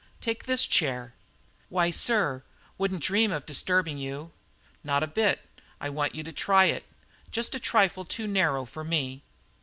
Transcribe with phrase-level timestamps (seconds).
[0.19, 1.13] "Take this chair."
[1.69, 2.41] "Why, sir,
[2.79, 4.31] wouldn't dream of disturbing you."
[4.83, 5.41] "Not a bit.
[5.79, 6.85] I want you to try it;
[7.29, 9.21] just a trifle too narrow for me."